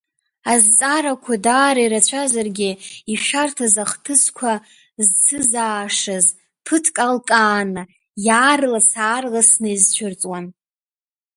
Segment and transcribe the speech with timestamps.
[0.51, 2.71] Азҵаарақәа даара ирацәазаргьы,
[3.13, 4.51] ишәарҭаз ахҭысқәа
[5.05, 6.25] зцызаашаз
[6.65, 7.83] ԥыҭк алкааны
[8.27, 10.45] иаарлас-аарласны изцәырҵуан.